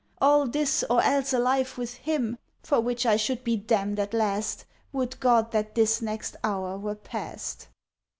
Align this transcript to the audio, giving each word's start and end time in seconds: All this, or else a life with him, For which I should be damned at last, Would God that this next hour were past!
All 0.19 0.47
this, 0.47 0.83
or 0.89 0.99
else 1.03 1.31
a 1.31 1.37
life 1.37 1.77
with 1.77 1.93
him, 1.93 2.39
For 2.63 2.81
which 2.81 3.05
I 3.05 3.17
should 3.17 3.43
be 3.43 3.55
damned 3.55 3.99
at 3.99 4.15
last, 4.15 4.65
Would 4.91 5.19
God 5.19 5.51
that 5.51 5.75
this 5.75 6.01
next 6.01 6.35
hour 6.43 6.75
were 6.75 6.95
past! 6.95 7.67